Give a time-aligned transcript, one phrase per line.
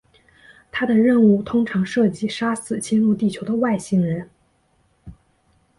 [0.71, 4.27] 他的任务通常涉及杀死侵入地球的外星人。